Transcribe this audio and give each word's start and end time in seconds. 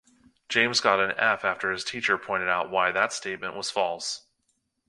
James 0.49 0.79
got 0.79 0.99
an 0.99 1.11
F 1.15 1.45
after 1.45 1.69
his 1.71 1.83
teacher 1.83 2.17
pointed 2.17 2.49
out 2.49 2.71
why 2.71 2.91
that 2.91 3.13
statement 3.13 3.55
was 3.55 3.69
false. 3.69 4.25